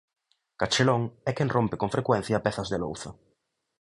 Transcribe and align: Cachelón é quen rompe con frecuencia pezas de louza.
Cachelón 0.59 1.03
é 1.29 1.31
quen 1.37 1.49
rompe 1.55 1.79
con 1.81 1.93
frecuencia 1.95 2.43
pezas 2.45 2.67
de 2.69 2.77
louza. 2.83 3.09